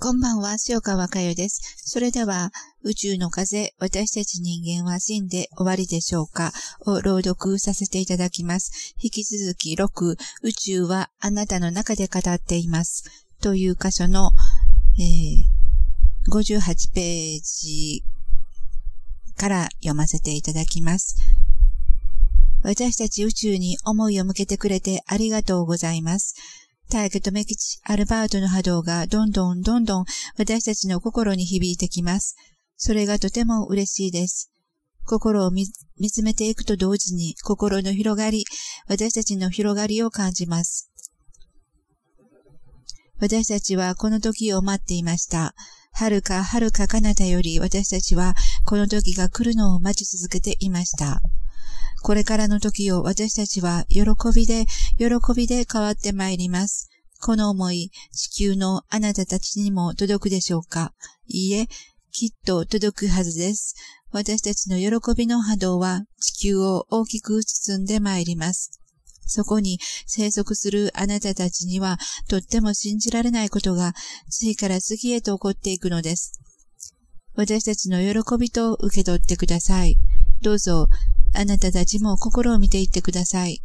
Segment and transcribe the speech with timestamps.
[0.00, 1.60] こんばんは、塩川佳代です。
[1.84, 2.52] それでは、
[2.84, 6.52] 宇宙の風、私たち人間は死んで終わりでしょうか
[6.86, 8.94] を朗読させていただきます。
[9.02, 13.26] 引き続き6、宇宙はあなたの中で語っています。
[13.42, 14.30] という箇所の、
[15.00, 18.04] えー、58ページ
[19.36, 21.16] から読ませていただきます。
[22.62, 26.36] 私たち宇宙に思いを向けてくれてありがとうございます。
[26.90, 30.04] 大気とメキチ、アルバートの波動がどんどんどんどん
[30.38, 32.34] 私たちの心に響いてきます。
[32.78, 34.50] それがとても嬉しいです。
[35.04, 38.44] 心を見つめていくと同時に心の広がり、
[38.86, 40.90] 私たちの広がりを感じます。
[43.20, 45.54] 私たちはこの時を待っていました。
[45.92, 48.34] 遥か遥か彼方より私たちは
[48.64, 51.20] この時が来るのを待ち続けていました。
[52.02, 54.02] これからの時を私たちは喜
[54.34, 54.66] びで、
[54.98, 56.88] 喜びで変わってまいります。
[57.20, 60.92] この思い、地球のあなたたちにも届くでしょうか？
[61.26, 61.66] いいえ、
[62.12, 63.74] きっと届くはずです。
[64.10, 68.80] 私たちの喜びの波動は地球を大きく包んでまいります。
[69.26, 71.98] そこに生息するあなたたちには
[72.30, 73.92] とっても信じられないことが
[74.30, 76.40] 次から次へと起こっていくのです。
[77.34, 79.98] 私たちの喜びと受け取ってください。
[80.40, 80.88] どうぞ
[81.34, 83.62] あなたたちも心を見ていってください。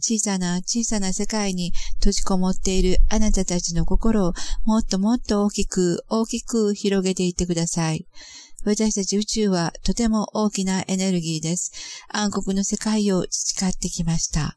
[0.00, 8.06] 小さな小さな世界に閉じこもっているあなたたちの心をもっともっと大きく大きく広げていってください。
[8.64, 11.72] 私たち宇宙はとても大きなエネルギーです。
[12.08, 14.56] 暗黒の世界を培ってきました。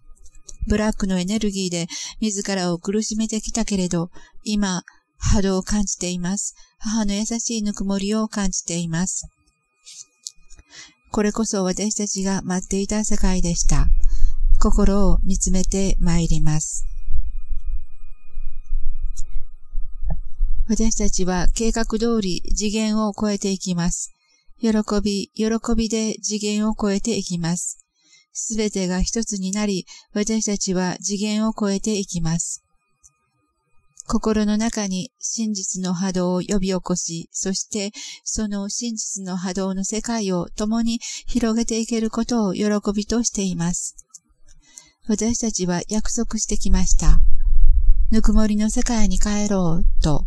[0.67, 1.87] ブラックのエネルギーで
[2.19, 4.09] 自らを苦しめてきたけれど、
[4.43, 4.83] 今、
[5.17, 6.55] 波動を感じています。
[6.79, 9.27] 母の優しいぬくもりを感じています。
[11.11, 13.87] これこそ私たちが待っていた世界でした。
[14.59, 16.85] 心を見つめて参ります。
[20.67, 24.13] 私たちは計画通り次元を超えていきます。
[24.61, 24.69] 喜
[25.01, 27.79] び、喜びで次元を超えていきます。
[28.31, 32.63] すべてが一つになり、私たちは次元を超えていきます。
[34.11, 37.91] 心の中に真実の波動を呼び起こし、そして
[38.23, 43.95] その真実の波動の世界を共に広げていけることを喜びとしています。
[45.07, 47.19] 私たちは約束してきました。
[48.09, 50.25] ぬくもりの世界に帰ろうと。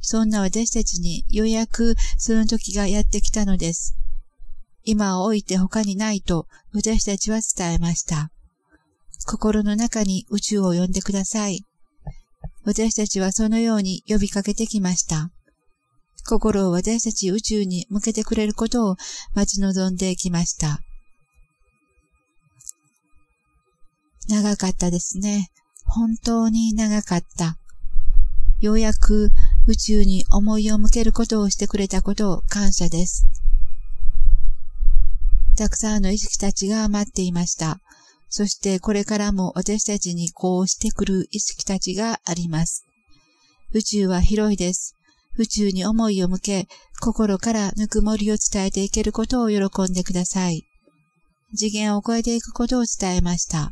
[0.00, 3.96] そんな私たちにようやくその時がやってきたのです。
[4.84, 8.30] 今を置いて他にないと私たちは伝えました。
[9.26, 11.66] 心の中に宇宙を呼んでください。
[12.64, 15.30] 私たちはそのように呼びかけてきました。
[16.24, 18.96] 心を私たち宇宙に向けてくれることを
[19.34, 20.80] 待ち望んできました。
[24.28, 25.50] 長かったですね。
[25.84, 27.58] 本当に長かった。
[28.60, 29.30] ようやく
[29.66, 33.26] 宇宙に思いを向けることをしてくれたことを感謝です。
[35.56, 37.80] たくさんの意識たちが待っていました。
[38.34, 42.86] そしてこれからも私たちにこうしてくる意識たちがあります。
[43.74, 44.96] 宇宙は広いです。
[45.36, 50.64] 宇宙に思いを向け、心からぬくもりを伝えていけることを喜んでください。
[51.54, 53.70] 次元を超えていくことを伝えました。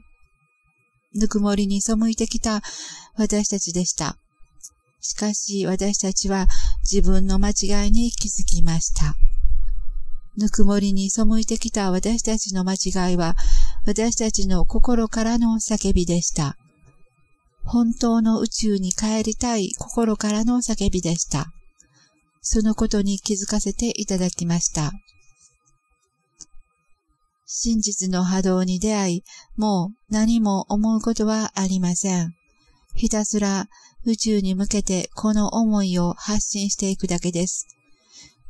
[1.14, 2.60] ぬくもりに背いてきた
[3.16, 4.18] 私たちでした。
[5.00, 6.48] しかし私たちは
[6.80, 9.14] 自分の間違いに気づきました。
[10.36, 13.36] ぬくもりに背いてきた私たちの間違いは
[13.90, 16.56] 私たちの心からの叫びでした。
[17.64, 21.52] 本当の宇宙に帰りたい心からの叫びでした。
[22.40, 24.92] そのことに気づかせていただきました。
[27.46, 29.24] 真実の波動に出会い、
[29.56, 32.32] もう何も思うことはありません。
[32.94, 33.66] ひたすら
[34.04, 37.66] 宇宙に向けてこの思いを発信していくだけです。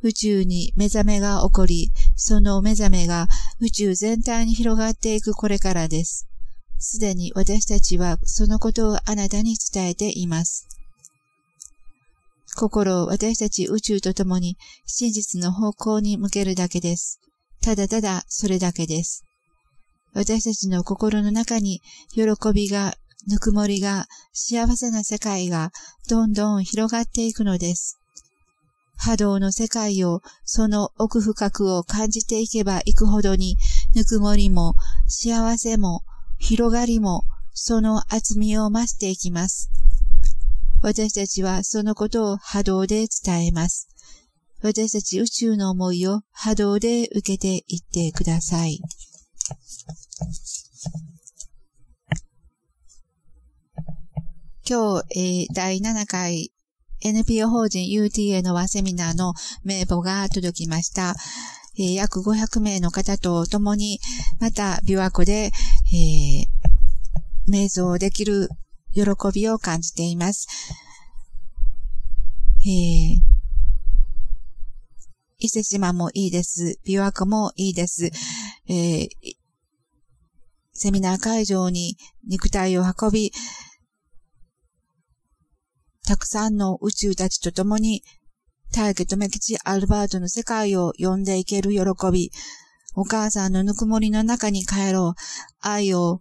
[0.03, 1.91] 宇宙に目覚めが起こり、
[2.23, 3.27] その目覚めが
[3.59, 6.27] 宇宙全体に広がっていくこれからです。
[6.77, 10.67] すでに私たちはそのことをあなたに伝えています。
[12.55, 14.55] 心を私たち宇宙と共に
[14.85, 17.19] 真実の方向に向けるだけです。
[17.59, 19.25] ただただそれだけです。
[20.13, 21.81] 私たちの心の中に
[22.13, 22.23] 喜
[22.53, 22.93] びが、
[23.27, 25.71] ぬくもりが、幸せな世界が
[26.07, 28.00] どんどん広がっていくのです。
[28.97, 33.57] 波動の世界を、その奥深くを感じていけばいくほどに、
[33.95, 34.75] ぬくもりも、
[35.07, 36.03] 幸せも、
[36.37, 37.23] 広がりも、
[37.53, 39.69] その厚みを増していきます。
[40.81, 43.87] 私たちはそのことを波動で伝えます。
[44.63, 48.79] 私たち宇宙の思いを波動で受けていってください。
[54.67, 56.51] 今日、えー、第7回
[57.01, 59.33] NPO 法人 UTA の和セミナーの
[59.63, 61.15] 名簿が届きました。
[61.77, 63.99] えー、約500名の方と共に、
[64.39, 65.51] また、琵琶湖で、
[65.93, 68.49] えー、瞑想できる
[68.93, 69.03] 喜
[69.33, 70.47] びを感じています。
[72.63, 73.31] えー、
[75.39, 76.79] 伊勢島もいいです。
[76.85, 78.11] 琵琶湖もいいです。
[78.67, 79.09] えー、
[80.73, 81.97] セミナー会場に
[82.27, 83.31] 肉体を運び、
[86.11, 88.03] たくさんの宇宙たちと共に、
[88.73, 91.79] 大家とめきちアルバートの世界を呼んでいける喜
[92.11, 92.33] び、
[92.95, 95.21] お母さんのぬくもりの中に帰ろう。
[95.61, 96.19] 愛を、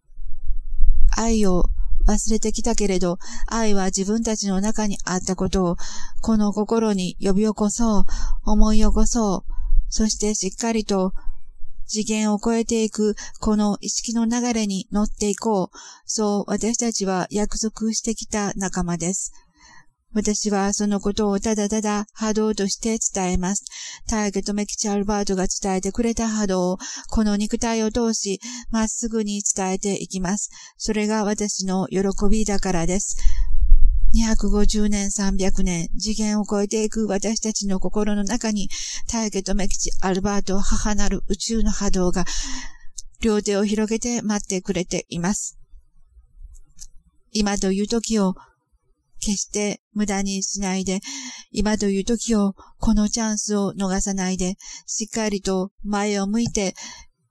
[1.16, 1.64] 愛を
[2.06, 5.76] 忘れてきたけれど、愛は自分たちの中にあったことを、
[6.22, 8.04] この心に呼び起こそう、
[8.44, 9.52] 思い起こそう。
[9.88, 11.14] そしてしっかりと
[11.88, 15.76] 次元を超えていくこの意識の流れに乗っていこう。
[16.06, 19.32] そう私たちは約束してきた仲間です。
[20.12, 23.64] 私はそのことをただただ波動として伝えます。
[24.08, 26.78] ターゲットメキチアルバートが伝えてくれた波動を
[27.08, 28.40] この肉体を通し、
[28.70, 30.50] まっすぐに伝えていきます。
[30.76, 33.16] それが私の喜びだからです。
[34.12, 38.68] 250年、300年、次元を超えていく私たちの心の中に、
[39.08, 42.24] ターゲットメキチアルバート母なる宇宙の波動が
[43.20, 45.56] 両手を広げて待ってくれています。
[47.32, 48.34] 今という時を
[49.20, 51.00] 決して無駄にしないで、
[51.52, 54.56] 今という時を、このチャンスを逃さないで、
[54.86, 56.74] しっかりと前を向いて、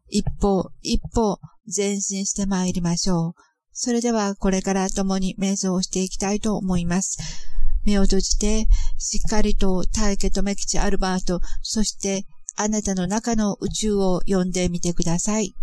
[0.07, 3.33] 一歩一歩前進して参りましょう。
[3.73, 7.17] それではこれから共に瞑想をしていきたいと思います。
[7.85, 12.25] 目を閉じて、しっかりと大家とメキチアルバート、そして
[12.55, 15.55] あなたの中の宇宙を呼んでみてください。